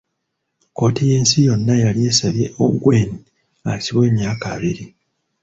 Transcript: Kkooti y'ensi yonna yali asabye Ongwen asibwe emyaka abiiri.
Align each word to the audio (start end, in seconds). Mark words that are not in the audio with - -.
Kkooti 0.69 1.03
y'ensi 1.11 1.37
yonna 1.47 1.73
yali 1.83 2.01
asabye 2.11 2.45
Ongwen 2.63 3.09
asibwe 3.71 4.03
emyaka 4.11 4.45
abiiri. 4.55 4.85